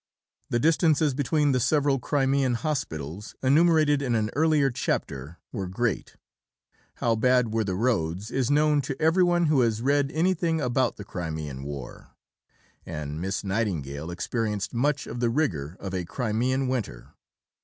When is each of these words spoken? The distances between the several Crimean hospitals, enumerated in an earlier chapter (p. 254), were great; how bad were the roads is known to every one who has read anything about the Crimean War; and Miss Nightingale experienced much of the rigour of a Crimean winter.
The 0.49 0.57
distances 0.57 1.13
between 1.13 1.51
the 1.51 1.59
several 1.59 1.99
Crimean 1.99 2.55
hospitals, 2.55 3.35
enumerated 3.43 4.01
in 4.01 4.15
an 4.15 4.31
earlier 4.35 4.71
chapter 4.71 5.37
(p. 5.53 5.57
254), 5.59 5.59
were 5.59 5.67
great; 5.67 6.15
how 6.95 7.15
bad 7.15 7.53
were 7.53 7.63
the 7.63 7.75
roads 7.75 8.31
is 8.31 8.49
known 8.49 8.81
to 8.81 8.99
every 8.99 9.21
one 9.21 9.45
who 9.45 9.61
has 9.61 9.83
read 9.83 10.09
anything 10.11 10.59
about 10.59 10.95
the 10.97 11.05
Crimean 11.05 11.61
War; 11.61 12.15
and 12.83 13.21
Miss 13.21 13.43
Nightingale 13.43 14.09
experienced 14.09 14.73
much 14.73 15.05
of 15.05 15.19
the 15.19 15.29
rigour 15.29 15.77
of 15.79 15.93
a 15.93 16.03
Crimean 16.03 16.67
winter. 16.67 17.13